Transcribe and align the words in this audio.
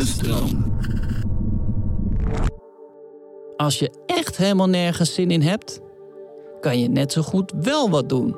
De 0.00 0.06
stroom. 0.06 0.78
Als 3.56 3.78
je 3.78 3.90
echt 4.06 4.36
helemaal 4.36 4.68
nergens 4.68 5.14
zin 5.14 5.30
in 5.30 5.42
hebt, 5.42 5.80
kan 6.60 6.80
je 6.80 6.88
net 6.88 7.12
zo 7.12 7.22
goed 7.22 7.52
wel 7.60 7.90
wat 7.90 8.08
doen. 8.08 8.36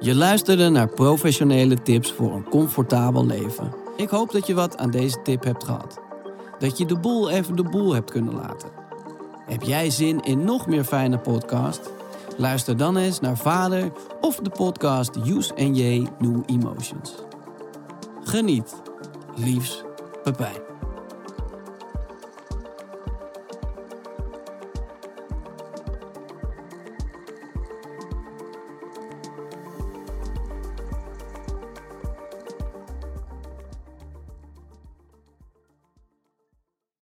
Je 0.00 0.14
luisterde 0.14 0.68
naar 0.68 0.88
professionele 0.88 1.82
tips 1.82 2.12
voor 2.12 2.32
een 2.34 2.48
comfortabel 2.48 3.26
leven. 3.26 3.74
Ik 3.96 4.08
hoop 4.08 4.32
dat 4.32 4.46
je 4.46 4.54
wat 4.54 4.76
aan 4.76 4.90
deze 4.90 5.22
tip 5.22 5.44
hebt 5.44 5.64
gehad. 5.64 6.07
Dat 6.58 6.78
je 6.78 6.86
de 6.86 6.98
boel 6.98 7.30
even 7.30 7.56
de 7.56 7.62
boel 7.62 7.94
hebt 7.94 8.10
kunnen 8.10 8.34
laten. 8.34 8.68
Heb 9.46 9.62
jij 9.62 9.90
zin 9.90 10.20
in 10.20 10.44
nog 10.44 10.66
meer 10.66 10.84
fijne 10.84 11.18
podcast? 11.18 11.90
Luister 12.36 12.76
dan 12.76 12.96
eens 12.96 13.20
naar 13.20 13.36
Vader 13.36 13.92
of 14.20 14.36
de 14.36 14.50
podcast 14.50 15.16
Use 15.16 15.54
and 15.56 15.76
J 15.76 16.06
New 16.18 16.42
Emotions. 16.46 17.14
Geniet. 18.24 18.82
Liefs, 19.36 19.82
Pepijn. 20.22 20.77